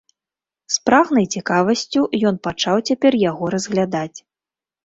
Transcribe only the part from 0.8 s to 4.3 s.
прагнай цікавасцю ён пачаў цяпер яго разглядаць.